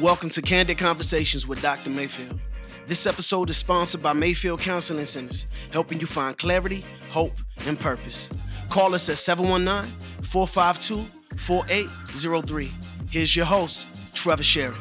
[0.00, 1.90] Welcome to Candid Conversations with Dr.
[1.90, 2.40] Mayfield.
[2.86, 7.34] This episode is sponsored by Mayfield Counseling Centers, helping you find clarity, hope,
[7.66, 8.30] and purpose.
[8.70, 9.92] Call us at 719
[10.22, 12.72] 452 4803.
[13.10, 14.74] Here's your host, Trevor Sherry.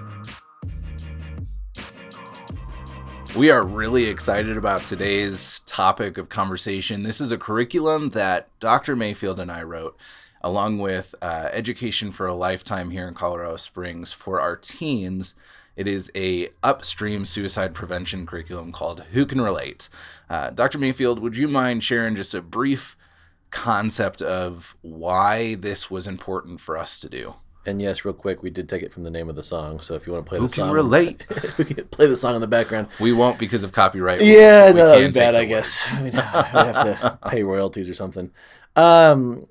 [3.35, 7.03] We are really excited about today's topic of conversation.
[7.03, 8.95] This is a curriculum that Dr.
[8.95, 9.97] Mayfield and I wrote
[10.41, 15.35] along with uh, Education for a Lifetime here in Colorado Springs for our teens.
[15.75, 19.89] It is a upstream suicide prevention curriculum called Who Can Relate.
[20.29, 20.77] Uh, Dr.
[20.77, 22.97] Mayfield, would you mind sharing just a brief
[23.51, 27.35] concept of why this was important for us to do?
[27.65, 29.81] And yes, real quick, we did take it from the name of the song.
[29.81, 31.25] So if you want to play Who the can song, relate?
[31.57, 32.87] we can play the song in the background.
[32.99, 34.21] We won't because of copyright.
[34.21, 35.35] Yeah, we no, that'd be bad.
[35.35, 38.31] I guess we'd, we'd have to pay royalties or something.
[38.75, 39.45] Um,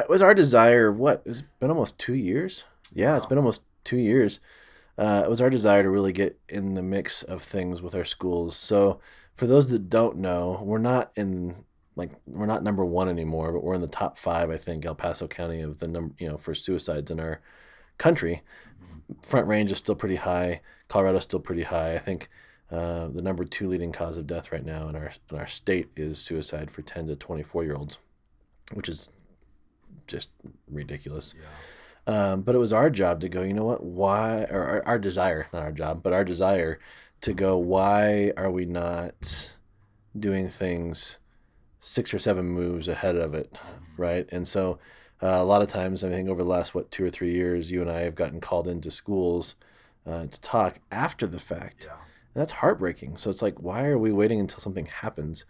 [0.00, 0.92] it was our desire.
[0.92, 1.22] What?
[1.24, 2.64] It's been almost two years.
[2.94, 4.40] Yeah, it's been almost two years.
[4.96, 8.04] Uh, it was our desire to really get in the mix of things with our
[8.04, 8.56] schools.
[8.56, 9.00] So,
[9.34, 13.62] for those that don't know, we're not in like we're not number one anymore, but
[13.62, 14.50] we're in the top five.
[14.50, 17.40] I think El Paso County of the number you know for suicides in our
[17.98, 18.42] country.
[19.22, 20.60] Front Range is still pretty high.
[20.88, 21.94] Colorado's still pretty high.
[21.94, 22.28] I think
[22.70, 25.88] uh, the number two leading cause of death right now in our in our state
[25.96, 27.98] is suicide for ten to twenty four year olds,
[28.72, 29.10] which is
[30.08, 30.30] just
[30.68, 31.34] ridiculous.
[31.38, 31.44] Yeah.
[32.08, 33.42] Um, but it was our job to go.
[33.42, 33.84] You know what?
[33.84, 34.46] Why?
[34.50, 36.80] Or our, our desire, not our job, but our desire
[37.20, 37.56] to go.
[37.56, 39.54] Why are we not
[40.18, 41.18] doing things
[41.80, 43.56] six or seven moves ahead of it,
[43.96, 44.26] right?
[44.32, 44.78] And so
[45.22, 47.70] uh, a lot of times, I think over the last what two or three years,
[47.70, 49.54] you and I have gotten called into schools
[50.06, 51.84] uh, to talk after the fact.
[51.84, 51.96] Yeah.
[52.34, 53.16] And that's heartbreaking.
[53.16, 55.44] So it's like, why are we waiting until something happens?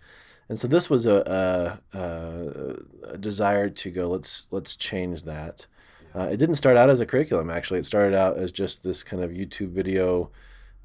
[0.49, 4.09] And so this was a, a, a, a desire to go.
[4.09, 5.67] Let's let's change that.
[6.15, 7.51] Uh, it didn't start out as a curriculum.
[7.51, 10.31] Actually, it started out as just this kind of YouTube video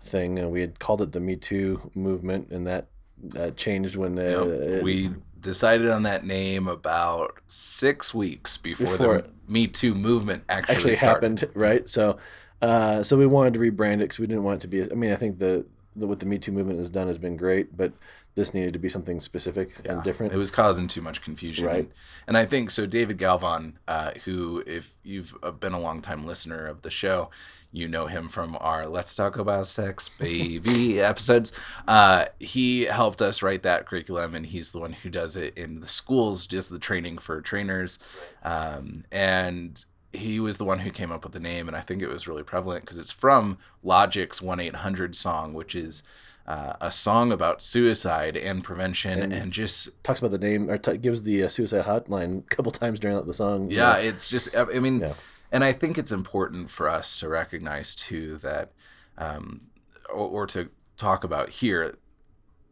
[0.01, 2.87] thing, and we had called it the Me Too movement, and that
[3.25, 4.45] that changed when uh, Yep.
[4.47, 10.43] it- we decided on that name about six weeks before, Before- the Me Too movement
[10.49, 11.87] actually, actually happened, right?
[11.87, 12.17] So,
[12.61, 14.83] uh, so we wanted to rebrand it because we didn't want it to be.
[14.91, 15.65] I mean, I think the, the
[15.95, 17.93] what the Me Too movement has done has been great, but
[18.35, 20.33] this needed to be something specific and different.
[20.33, 21.65] It was causing too much confusion.
[21.65, 21.91] Right.
[22.27, 22.85] And I think so.
[22.85, 27.29] David Galvan, uh, who, if you've uh, been a long time listener of the show,
[27.71, 31.51] you know him from our Let's Talk About Sex Baby episodes.
[31.87, 35.79] Uh, he helped us write that curriculum, and he's the one who does it in
[35.79, 37.97] the schools, just the training for trainers.
[38.43, 39.83] Um, and
[40.13, 42.27] he was the one who came up with the name, and I think it was
[42.27, 46.03] really prevalent because it's from Logic's 1 800 song, which is.
[46.45, 50.97] Uh, a song about suicide and prevention and, just Talks about the name or t-
[50.97, 53.71] gives the uh, suicide hotline a couple times during the song.
[53.71, 55.13] you yeah it's just i I mean Yeah.
[55.53, 58.73] and i think it's important for us to recognize too that
[59.17, 59.69] um
[60.09, 61.95] or, or to talk about here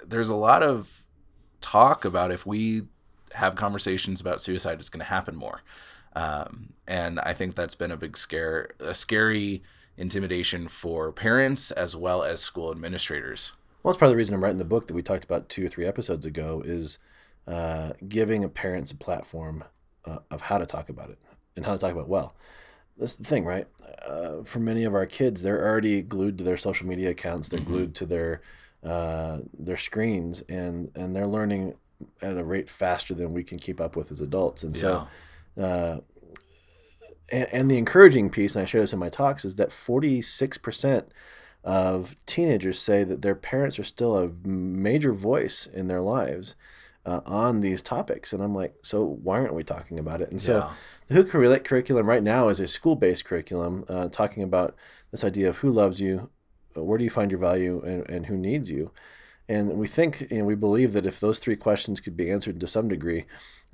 [0.06, 1.04] there's a lot of
[1.62, 2.88] talk about if we
[3.36, 5.62] have conversations about suicide it's going to happen more
[6.16, 9.64] um and i think that's been a big scare a scary
[9.98, 14.44] intimidation for parents as well as school administrators Well, that's part of the reason I'm
[14.44, 16.98] writing the book that we talked about two or three episodes ago is
[17.48, 19.64] uh, giving parents a platform
[20.06, 21.20] uh, of how to talk about it
[21.56, 22.36] and how to talk about it well.
[22.98, 23.68] That's the thing, right?
[24.08, 27.50] Uh, for many of our kids, they're already glued to their social media accounts.
[27.50, 28.42] They're glued to their
[28.84, 31.76] uh, their screens, and and they're learning
[32.22, 34.64] at a rate faster than we can keep up with as adults.
[34.64, 34.94] And so,
[35.60, 35.98] uh,
[37.32, 40.22] and, and the encouraging piece, and I share this in my talks, is that forty
[40.22, 41.12] six percent
[41.64, 46.56] of teenagers say that their parents are still a major voice in their lives
[47.06, 48.34] uh, on these topics.
[48.34, 50.32] And I'm like, so why aren't we talking about it?
[50.32, 50.74] And so Yeah.
[51.08, 54.76] the Who Can Relate curriculum right now is a school based curriculum uh, talking about
[55.12, 56.30] this idea of who loves you,
[56.76, 58.92] uh, where do you find your value, and, and who needs you.
[59.48, 62.60] And we think, you know, we believe that if those three questions could be answered
[62.60, 63.26] to some degree,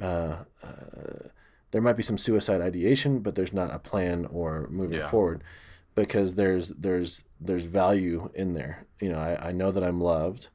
[0.01, 1.29] uh, uh,
[1.71, 5.09] there might be some suicide ideation, but there's not a plan or moving Yeah.
[5.09, 5.43] forward
[5.95, 8.85] because there's there's there's value in there.
[9.01, 10.49] You know, I, I know that I'm loved.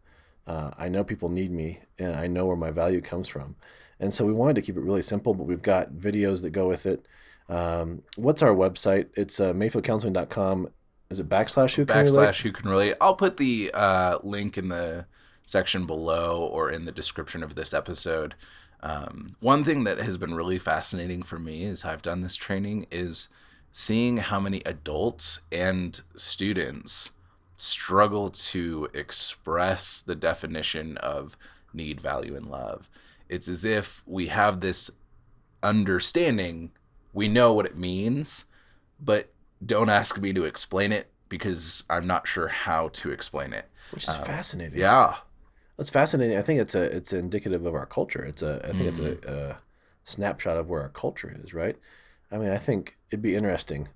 [0.46, 3.54] Uh, I know people need me, and I know where my value comes from.
[4.00, 6.66] And so we wanted to keep it really simple, but we've got videos that go
[6.66, 7.06] with it.
[7.48, 9.10] Um, what's our website?
[9.14, 10.68] It's uh, mayfieldcounseling.com.
[11.10, 12.28] Is it backslash who can relate?
[12.30, 12.96] backslash who can relate.
[13.00, 15.06] I'll put the uh, link in the
[15.44, 18.34] section below or in the description of this episode.
[18.82, 22.86] Um, one thing that has been really fascinating for me as I've done this training
[22.90, 23.28] is
[23.70, 27.10] seeing how many adults and students
[27.56, 31.36] struggle to express the definition of
[31.72, 32.90] need, value, and love.
[33.28, 34.90] It's as if we have this
[35.62, 36.72] understanding,
[37.12, 38.46] we know what it means,
[39.00, 39.32] but
[39.64, 43.70] don't ask me to explain it because I'm not sure how to explain it.
[43.92, 44.78] which is fascinating.
[44.78, 45.16] Yeah.
[45.78, 46.36] It's fascinating.
[46.36, 48.24] I think it's a it's indicative of our culture.
[48.24, 49.00] It's a I think it's Mm-hmm.
[49.00, 49.58] a, a
[50.04, 51.76] snapshot of where our culture is, right?
[52.30, 53.88] I mean, I think it'd be interesting.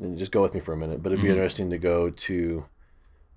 [0.00, 1.30] And just go with me for a minute, but it'd be Mm-hmm.
[1.30, 2.64] interesting to go to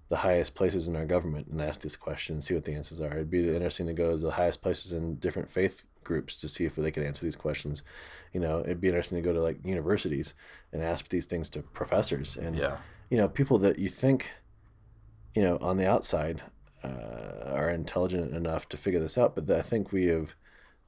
[0.10, 3.02] the highest places in our government and ask this question and see what the answers
[3.02, 3.14] are.
[3.14, 6.66] It'd be interesting to go to the highest places in different faith groups to see
[6.66, 7.84] if they could answer these questions.
[8.34, 10.34] You know, it'd be interesting to go to like universities
[10.72, 12.78] and ask these things to professors and Yeah.
[13.10, 14.32] you know people that you think
[15.36, 16.42] you know on the outside
[16.84, 17.13] uh,
[17.54, 20.36] are intelligent enough to figure this out but i think we have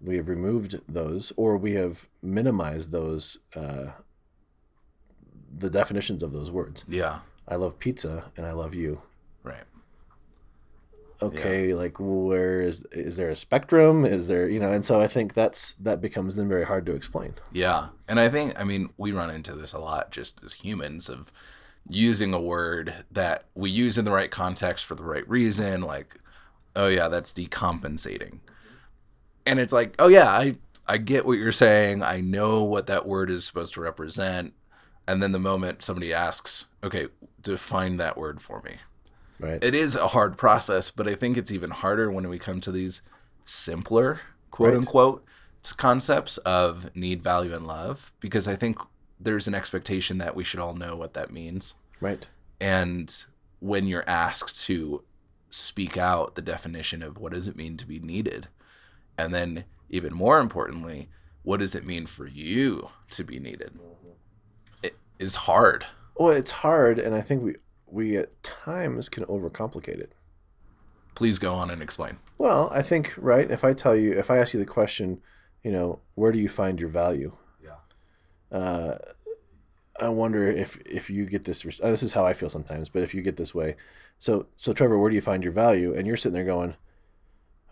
[0.01, 3.91] we have removed those or we have minimized those uh,
[5.57, 7.19] the definitions of those words Yeah.
[7.47, 9.01] i love pizza and i love you
[9.43, 9.63] Right.
[11.21, 15.07] okay like where is is there a spectrum is there you know and so i
[15.07, 17.87] think that's that becomes then very hard to explain Yeah.
[18.07, 21.31] And I think, I mean, we run into this a lot just as humans of
[21.89, 25.81] using a word that we use in the right context for the right reason.
[25.81, 26.19] Like,
[26.75, 28.39] oh, yeah, that's decompensating.
[29.45, 30.55] And it's like, oh, yeah, I,
[30.87, 32.03] I get what you're saying.
[32.03, 34.53] I know what that word is supposed to represent.
[35.07, 37.07] And then the moment somebody asks, okay,
[37.41, 38.77] define that word for me.
[39.39, 42.59] right It is a hard process, but I think it's even harder when we come
[42.61, 43.01] to these
[43.45, 44.77] simpler, quote Right.
[44.77, 45.23] unquote,
[45.77, 48.77] concepts of need, value, and love, because I think
[49.19, 51.75] there's an expectation that we should all know what that means.
[52.01, 52.27] right
[52.59, 53.25] And
[53.59, 55.03] when you're asked to
[55.55, 58.47] speak out the definition of what does it mean to be needed,
[59.17, 61.09] and then even more importantly,
[61.43, 63.77] what does it mean for you to be needed,
[64.83, 65.85] it is hard.
[66.15, 67.55] well it's hard and i think we
[67.87, 70.13] we at times can overcomplicate it
[71.13, 72.17] Please go on and explain.
[72.37, 73.49] Well, I think right.
[73.49, 75.21] If I tell you, if I ask you the question,
[75.63, 77.31] you know, where do you find your value?
[77.63, 78.57] Yeah.
[78.59, 78.97] Uh,
[79.97, 81.63] I wonder if if you get this.
[81.63, 82.89] res- uh, This is how I feel sometimes.
[82.89, 83.77] But if you get this way,
[84.17, 85.93] so so Trevor, where do you find your value?
[85.93, 86.75] And you're sitting there going,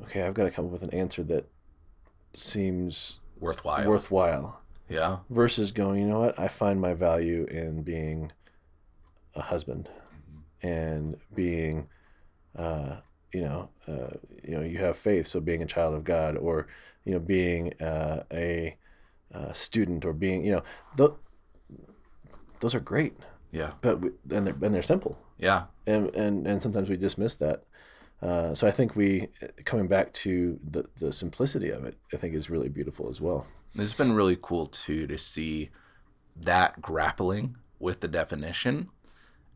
[0.04, 1.48] okay, I've got to come up with an answer that
[2.34, 3.88] seems Worthwhile.
[3.90, 4.62] worthwhile.
[4.90, 5.18] yeah.
[5.30, 6.38] Versus going, you know what?
[6.40, 8.32] I find my value in being
[9.36, 9.90] a husband
[10.62, 11.88] and being,
[12.56, 12.98] uh,
[13.34, 14.12] you know, uh,
[14.44, 16.68] you know, you have faith, so being a child of God, or
[17.04, 18.78] you know, being uh, a
[19.34, 20.64] uh, student, or being, you know,
[20.96, 21.12] th-
[22.62, 23.16] those are great,
[23.52, 23.72] Yeah.
[23.82, 25.66] but we, and they're and they're simple, Yeah.
[25.86, 27.64] and and and sometimes we dismiss that.
[28.22, 29.28] Uh, so I think we
[29.66, 33.46] coming back to the the simplicity of it, I think is really beautiful as well.
[33.76, 35.70] It's been really cool too to see
[36.36, 38.90] that grappling with the definition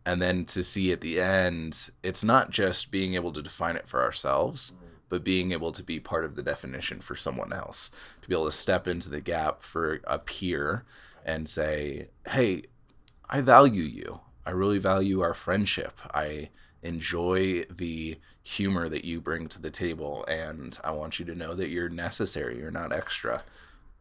[0.05, 3.87] and then to see at the end it's not just being able to define it
[3.87, 4.73] for ourselves
[5.09, 7.89] but being able to be part of the definition for someone else
[8.21, 10.83] to be able to step into the gap for a peer
[11.25, 12.63] and say hey
[13.29, 16.49] i value you i really value our friendship i
[16.81, 21.53] enjoy the humor that you bring to the table and i want you to know
[21.53, 23.43] that you're necessary you're not extra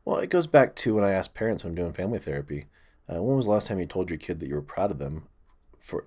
[0.06, 2.66] Well, it goes back to when I ask parents when I'm doing family therapy,
[3.12, 5.00] uh, when was the last time you told your kid that you were proud of
[5.00, 5.26] them
[5.80, 6.06] for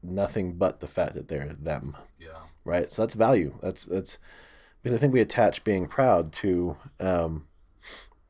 [0.00, 2.92] nothing but the fact that they're them, yeah right?
[2.92, 3.58] So that's value.
[3.60, 4.18] That's that's
[4.82, 7.46] because I think we attach being proud to, um,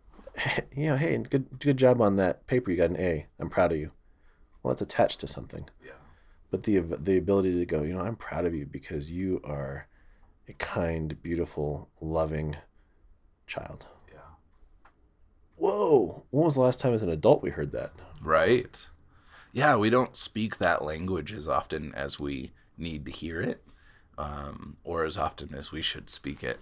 [0.74, 2.70] you know, hey, good good job on that paper.
[2.70, 3.26] You got an A.
[3.38, 3.90] I'm proud of you.
[4.62, 5.92] Well, it's attached to something, yeah
[6.52, 9.88] but the the ability to go, you know, I'm proud of you because you are
[10.46, 12.56] a kind, beautiful, loving
[13.46, 13.86] child.
[14.12, 14.18] yeah
[15.56, 16.24] Whoa!
[16.30, 17.92] When was the last time as an adult we heard that?
[18.22, 18.86] Right.
[19.52, 23.62] Yeah, we don't speak that language as often as we need to hear it,
[24.18, 26.58] um, or as often as we should speak it.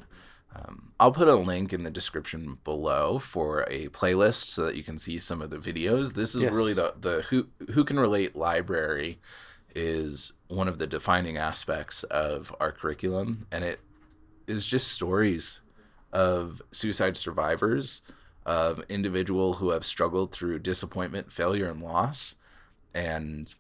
[0.54, 4.83] Um, I'll put a link in the description below for a playlist so that you
[4.83, 6.14] can see some of the videos.
[6.14, 6.52] This is Yes.
[6.52, 9.21] really the the who who can relate library
[9.75, 13.80] is one of the defining aspects of our curriculum, and it
[14.49, 15.61] is just stories
[16.12, 18.02] of suicide survivors,
[18.45, 22.37] of individual who have struggled through disappointment, failure, and loss,
[22.95, 23.54] and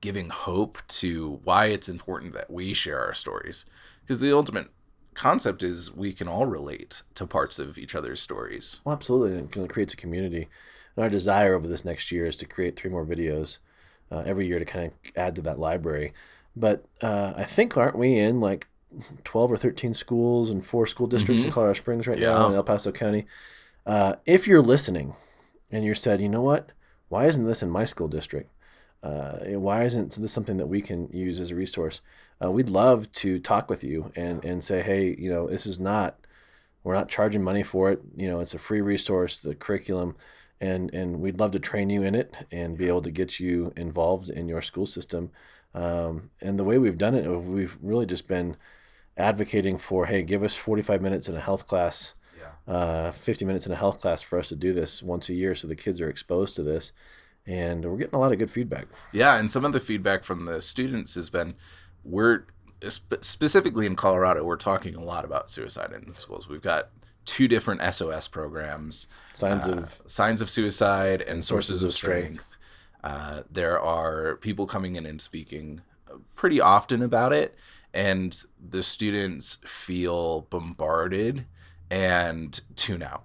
[0.00, 3.64] giving hope to why it's important that we share our stories.
[4.02, 4.68] Because the ultimate
[5.14, 8.80] concept is we can all relate to parts of each other's stories.
[8.84, 9.38] Well, absolutely.
[9.38, 10.48] and It creates a community.
[10.96, 13.58] And our desire over this next year is to create three more videos
[14.10, 16.12] uh, every year to kind of add to that library.
[16.56, 18.68] But uh, I think, aren't we in like
[19.24, 22.62] 12 or 13 schools and four school districts in Colorado Springs right now in El
[22.64, 23.26] Paso County?
[23.86, 25.14] Uh, if you're listening
[25.70, 26.70] and you're said, you know what?
[27.08, 28.50] Why isn't this in my school district?
[29.04, 32.00] Uh, why isn't this something that we can use as a resource?
[32.42, 35.78] Uh, we'd love to talk with you and, and say, hey, you know, this is
[35.78, 36.16] not
[36.82, 38.00] we're not charging money for it.
[38.14, 40.16] You know, it's a free resource, the curriculum,
[40.60, 43.72] and and we'd love to train you in it and be able to get you
[43.76, 45.30] involved in your school system.
[45.74, 48.56] Um, and the way we've done it, we've really just been
[49.16, 52.72] advocating for, hey, give us 45 minutes in a health class, Yeah.
[52.72, 55.54] uh, 50 minutes in a health class for us to do this once a year,
[55.54, 56.92] so the kids are exposed to this,
[57.46, 58.86] and we're getting a lot of good feedback.
[59.12, 61.54] Yeah, and some of the feedback from the students has been
[62.02, 62.46] we're
[62.88, 66.48] spe- specifically in Colorado, we're talking a lot about suicide in schools.
[66.48, 66.90] We've got
[67.24, 71.94] two different SOS programs, Signs uh, of signs of suicide and, sources, sources of of
[71.94, 72.26] strength.
[72.26, 72.46] strength.
[73.02, 75.82] Uh, there are people coming in and speaking
[76.34, 77.54] pretty often about it,
[77.92, 81.44] and the students feel bombarded
[81.90, 83.24] and tune out,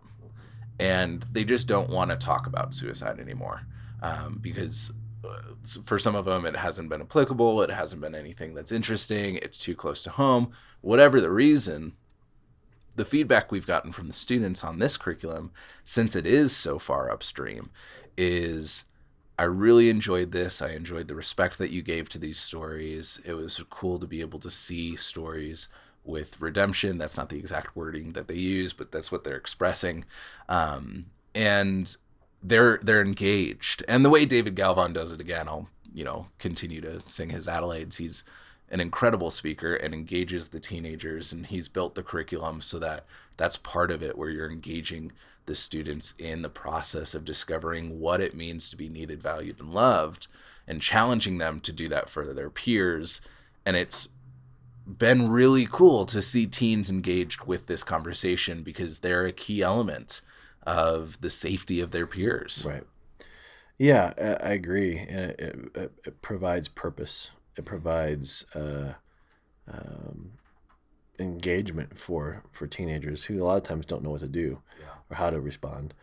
[0.79, 3.65] and they just don't want to talk about suicide anymore
[4.01, 4.91] um, because
[5.23, 5.41] uh,
[5.83, 9.57] for some of them it hasn't been applicable, it hasn't been anything that's interesting, it's
[9.57, 10.51] too close to home,
[10.81, 11.93] whatever the reason
[12.95, 15.51] the feedback we've gotten from the students on this curriculum,
[15.85, 17.69] since it is so far upstream,
[18.17, 18.83] is
[19.37, 20.61] I really enjoyed this.
[20.61, 23.21] I enjoyed the respect that you gave to these stories.
[23.23, 25.69] It was cool to be able to see stories
[26.03, 26.97] with redemption.
[26.97, 30.03] That's not the exact wording that they use, but that's what they're expressing.
[30.49, 31.95] Um, and
[32.41, 33.83] they're they're engaged.
[33.87, 37.47] And the way David Galvan does it again, I'll you know continue to sing his
[37.47, 37.97] accolades.
[37.97, 38.23] He's
[38.71, 43.05] an incredible speaker and engages the teenagers and he's built the curriculum so that
[43.37, 45.11] that's part of it where you're engaging
[45.45, 49.73] the students in the process of discovering what it means to be needed valued and
[49.73, 50.27] loved
[50.67, 53.21] and challenging them to do that for their peers
[53.65, 54.09] and it's
[54.85, 60.21] been really cool to see teens engaged with this conversation because they're a key element
[60.63, 62.83] of the safety of their peers Right.
[63.77, 64.13] Yeah,
[64.43, 64.97] I agree.
[64.97, 65.39] It,
[65.73, 67.31] it, it provides purpose.
[67.55, 68.95] It provides uh,
[69.71, 70.31] um,
[71.19, 74.85] engagement for for teenagers who a lot of times don't know what to do Yeah.
[75.09, 75.93] or how to respond.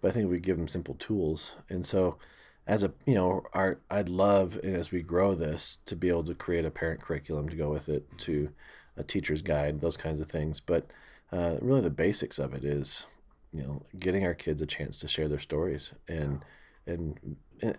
[0.00, 2.18] But I think we give them simple tools, and so
[2.66, 6.24] as a you know, our I'd love and as we grow this to be able
[6.24, 8.50] to create a parent curriculum to go with it, to
[8.96, 10.60] a teacher's guide, those kinds of things.
[10.60, 10.90] But
[11.32, 13.06] uh, really, the basics of it is
[13.54, 16.44] you know getting our kids a chance to share their stories and
[16.86, 17.72] and eh,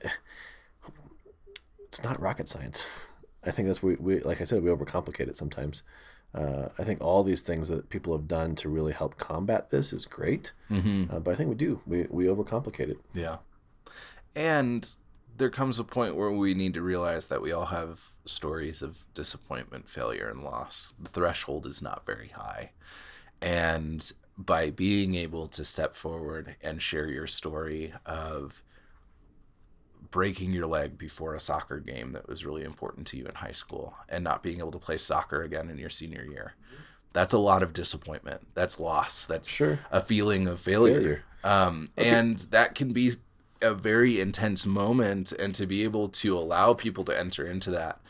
[1.84, 2.86] it's not rocket science
[3.46, 5.84] i think that's we, we like i said we overcomplicate it sometimes
[6.34, 9.94] uh, i think all these things that people have done to really help combat this
[9.94, 11.14] is great mm-hmm.
[11.14, 13.38] uh, but i think we do we, we overcomplicate it Yeah.
[14.36, 14.96] And
[15.38, 19.06] there comes a point where we need to realize that we all have stories of
[19.14, 20.94] disappointment, failure, and loss.
[21.02, 22.72] The threshold is not very high.
[23.42, 28.62] And by being able to step forward and share your story of
[30.12, 33.52] breaking your leg before a soccer game that was really important to you in high
[33.52, 36.54] school and not being able to play soccer again in your senior year.
[37.14, 38.48] That's a lot of disappointment.
[38.54, 39.26] That's loss.
[39.26, 39.80] That's Sure.
[39.92, 40.94] a feeling of failure.
[40.96, 41.24] Failure.
[41.44, 43.12] Um, And that can be
[43.62, 45.32] a very intense moment.
[45.32, 48.02] And to be able to allow people to enter into that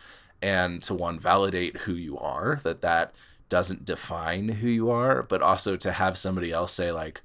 [0.41, 3.13] and to one, validate who you are, that that
[3.49, 7.21] doesn't define who you are, but also to have somebody else say, like,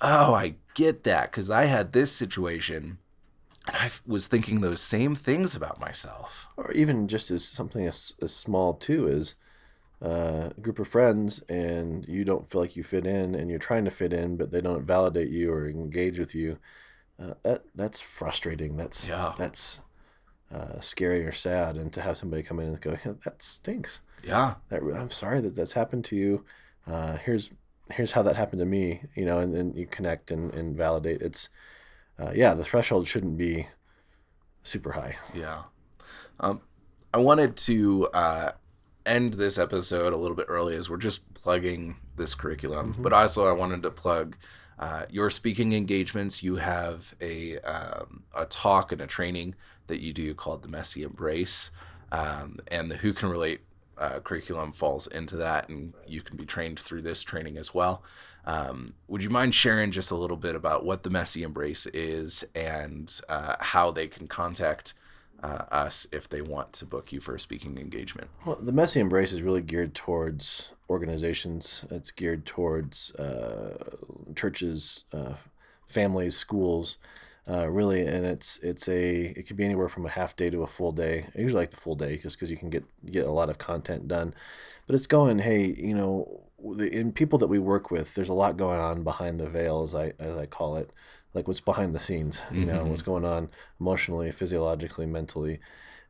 [0.00, 2.98] oh, I get that because I had this situation
[3.66, 6.48] and I was thinking those same things about myself.
[6.56, 9.34] or even just as something as, as small too as
[10.02, 13.58] uh, a group of friends and you don't feel like you fit in and you're
[13.58, 16.58] trying to fit in but they don't validate you or engage with you
[17.18, 19.32] uh, that that's frustrating that's Yeah.
[19.38, 19.80] that's
[20.54, 24.00] uh, scary or sad and to have somebody come in and go yeah, that stinks
[24.22, 24.54] Yeah.
[24.68, 26.44] that i'm sorry that that's happened to you
[26.86, 27.50] uh, here's
[27.92, 31.20] here's how that happened to me you know and then you connect and, and validate
[31.22, 31.48] it's
[32.20, 33.66] uh, yeah the threshold shouldn't be
[34.62, 35.64] super high Yeah.
[36.40, 36.60] Um,
[37.12, 38.52] I wanted to uh,
[39.06, 43.46] end this episode a little bit early as we're just plugging this curriculum, but also
[43.46, 44.36] I wanted to plug
[44.78, 46.42] uh, your speaking engagements.
[46.42, 49.54] You have a, um, a talk and a training
[49.86, 51.70] that you do called the Messy Embrace,
[52.12, 53.60] um, and the Who Can Relate
[53.98, 58.02] uh, curriculum falls into that, and you can be trained through this training as well.
[58.46, 62.44] Um, would you mind sharing just a little bit about what the Messy Embrace is
[62.54, 64.94] and uh, how they can contact
[65.42, 68.28] uh, us if they want to book you for a speaking engagement?
[68.44, 71.84] Well, the Messy Embrace is really geared towards organizations.
[71.90, 73.96] It's geared towards uh,
[74.36, 75.34] churches, uh,
[75.88, 76.98] families, schools,
[77.48, 80.62] uh, really, and it's it's a it could be anywhere from a half day to
[80.62, 81.26] a full day.
[81.36, 83.58] I usually like the full day just because you can get get a lot of
[83.58, 84.34] content done.
[84.86, 86.42] But it's going, hey, you know,
[86.78, 89.94] in people that we work with, there's a lot going on behind the veil, as
[89.94, 90.92] I as I call it,
[91.34, 92.40] like what's behind the scenes.
[92.50, 95.60] You know, what's going on emotionally, physiologically, mentally,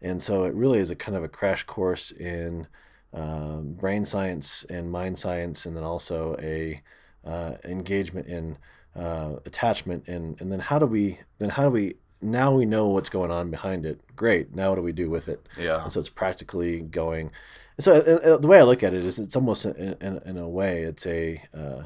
[0.00, 2.68] and so it really is a kind of a crash course in
[3.12, 6.80] um, brain science and mind science, and then also a
[7.24, 8.56] uh, engagement in
[8.96, 12.88] uh, attachment, and and then how do we then how do we now we know
[12.88, 14.00] what's going on behind it.
[14.16, 14.54] Great.
[14.54, 15.46] Now what do we do with it?
[15.58, 15.82] Yeah.
[15.82, 17.30] And so it's practically going.
[17.78, 20.38] So uh, uh, the way I look at it is, it's almost in, in, in
[20.38, 21.82] a way, it's a uh,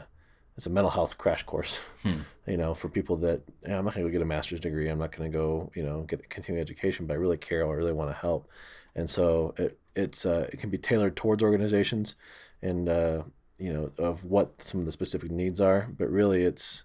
[0.57, 1.81] it's a mental health crash course.
[2.03, 2.21] Hmm.
[2.47, 4.61] You know, for people that you know, I'm not going to go get a master's
[4.61, 4.89] degree.
[4.89, 7.67] I'm not going to go you know get a continuing education, but I really care.
[7.67, 8.49] I really want to help,
[8.95, 12.17] and so it it's uh, it can be tailored towards organizations,
[12.63, 13.23] and uh,
[13.59, 15.89] you know of what some of the specific needs are.
[15.97, 16.85] But really, it's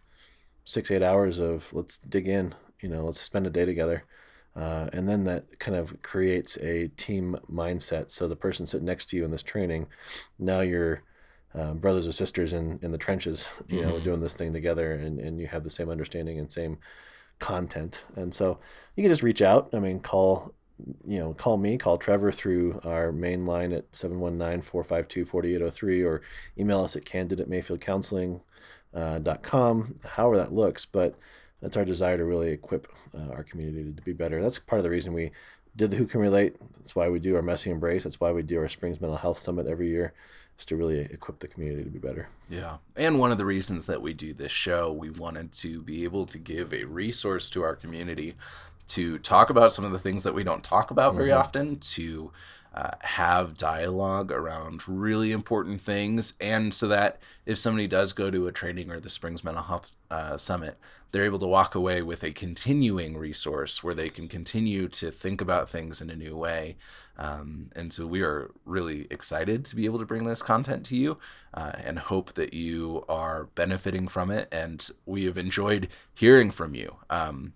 [0.64, 4.04] six eight hours of let's dig in you know let's spend a day together.
[4.56, 8.12] Uh, and then that kind of creates a team mindset.
[8.12, 9.88] So the person sitting next to you in this training
[10.38, 11.02] now you're
[11.56, 14.04] uh, brothers or sisters in, in the trenches you know Mhm.
[14.04, 16.78] doing this thing together and, and you have the same understanding and same
[17.40, 18.04] content.
[18.16, 18.60] And so
[18.96, 19.70] you can just reach out.
[19.74, 20.54] I mean call
[21.06, 26.22] you know call me call trevor through our main line at 719-452-4803 or
[26.58, 28.42] email us at candid at mayfieldcounseling
[28.94, 31.16] uh, dot com however that looks but
[31.62, 34.42] that's our desire to really equip uh, our community to be better.
[34.42, 35.32] That's part of the reason we
[35.78, 36.58] did the Who Can Relate.
[36.78, 38.04] That's why we do our Messy Embrace.
[38.04, 40.14] That's why we do our Springs Mental Health Summit every year,
[40.60, 42.28] is to really equip the community to be better.
[42.50, 42.78] Yeah.
[42.98, 46.26] And one of the reasons that we do this show, we wanted to be able
[46.26, 48.36] to give a resource to our community
[48.88, 51.40] to talk about some of the things that we don't talk about very Mhm.
[51.40, 52.32] often, to
[52.74, 58.48] uh, have dialogue around really important things, and so that if somebody does go to
[58.48, 60.78] a training or the Springs Mental Health uh, Summit,
[61.14, 65.42] they're able to walk away with a continuing resource where they can continue to think
[65.42, 66.76] about things in a new way.
[67.20, 70.96] Um, and so we are really excited to be able to bring this content to
[70.96, 71.20] you
[71.54, 74.48] uh, and hope that you are benefiting from it.
[74.52, 76.96] And we have enjoyed hearing from you.
[77.12, 77.54] Um,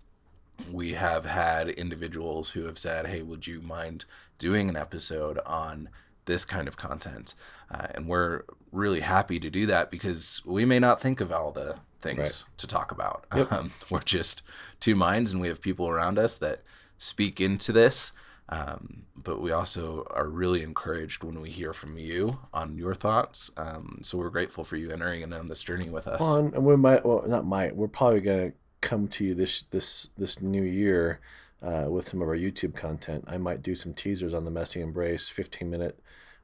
[0.72, 4.06] we have had individuals who have said, Hey, would you mind
[4.38, 5.90] doing an episode on
[6.26, 7.34] this kind of content?
[7.72, 11.52] Uh, and we're really happy to do that because we may not think of all
[11.52, 12.44] the things Right.
[12.58, 13.26] to talk about.
[13.36, 13.52] Yep.
[13.52, 14.42] Um, we're just
[14.80, 16.62] two minds, and we have people around us that
[16.98, 18.12] speak into this.
[18.50, 23.52] Um, but we also are really encouraged when we hear from you on your thoughts.
[23.58, 26.22] Um, so we're grateful for you entering in on this journey with us.
[26.22, 29.34] Well, and and we might, well, not might, we're probably going to come to you
[29.34, 31.20] this, this, this new year
[31.62, 33.24] uh, with some of our YouTube content.
[33.28, 36.00] I might do some teasers on the Messy Embrace, 15 minute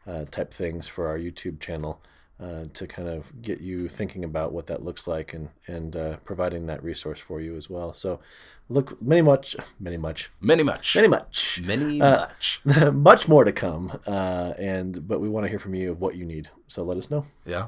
[0.07, 2.01] uh, type things for our YouTube channel.
[2.41, 6.17] Uh, to kind of get you thinking about what that looks like and and uh,
[6.25, 7.93] providing that resource for you as well.
[7.93, 8.19] So,
[8.67, 10.95] look, many much, many much, Many much.
[10.95, 12.25] many much, Many Uh,
[12.65, 12.91] much.
[12.91, 13.99] much more to come.
[14.05, 16.49] Uh, and but we want to hear from you of what you need.
[16.67, 17.27] So let us know.
[17.45, 17.67] Yeah.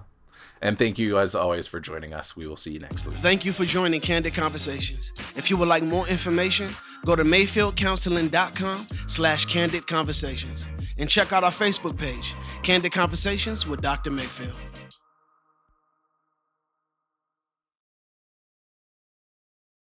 [0.62, 2.36] And thank you as always for joining us.
[2.36, 3.18] We will see you next week.
[3.18, 5.14] Thank you for joining Candid Conversations.
[5.36, 6.70] If you would like more information,
[7.06, 10.68] go to mayfieldcounseling.com slash candid conversations
[10.98, 14.12] and check out our Facebook page, Candid Conversations with Dr.
[14.12, 14.75] Mayfield.